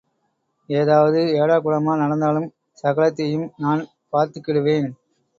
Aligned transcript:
ஏதாவது 0.69 1.19
ஏடாகுடமா 1.41 1.93
நடந்தாலும் 1.97 2.47
சகலத்தையும் 2.83 3.45
நான் 3.57 3.81
பார்த்துக்கிடுவேன். 4.13 4.87